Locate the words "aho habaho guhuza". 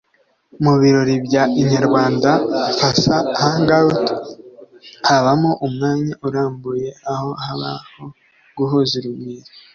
7.11-8.93